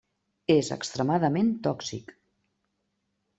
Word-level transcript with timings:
És 0.53 0.71
extremadament 0.75 1.51
tòxic. 1.69 2.11